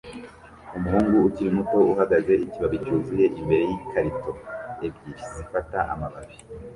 Umuhungu 0.77 1.15
ukiri 1.27 1.49
muto 1.57 1.77
uhagaze 1.93 2.33
ikibabi 2.45 2.77
cyuzuye 2.83 3.25
imbere 3.39 3.63
yikarito 3.71 4.31
ebyiri 4.85 5.21
zifata 5.35 5.79
amababi 5.93 6.35